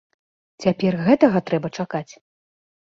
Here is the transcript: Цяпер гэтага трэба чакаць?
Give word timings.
Цяпер 0.65 0.97
гэтага 1.11 1.43
трэба 1.51 1.67
чакаць? 1.81 2.07